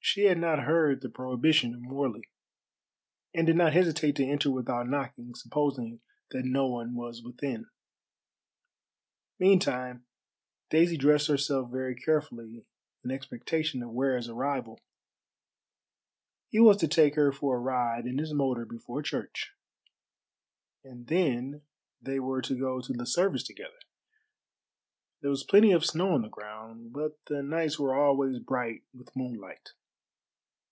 [0.00, 2.30] She had not heard the prohibition of Morley,
[3.34, 6.00] and did not hesitate to enter without knocking, supposing
[6.30, 7.66] that no one was within.
[9.38, 10.06] Meantime
[10.70, 12.64] Daisy dressed herself very carefully
[13.04, 14.80] in expectation of Ware's arrival.
[16.48, 19.52] He was to take her for a ride in his motor before Church,
[20.82, 21.60] and then
[22.00, 23.76] they were to go to the service together.
[25.20, 29.14] There was plenty of snow on the ground, but the nights were always bright with
[29.14, 29.74] moonlight.